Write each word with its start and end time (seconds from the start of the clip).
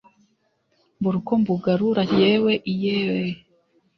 mbura 0.99 1.17
uko 1.21 1.33
mbugarura 1.41 2.01
yewee 2.17 2.61
iyeeeh 2.71 3.35